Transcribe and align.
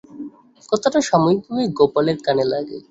কথাটা 0.71 0.99
সাময়িকভাবে 1.09 1.63
গোপালের 1.77 2.17
কানে 2.25 2.45
লাগে। 2.51 2.77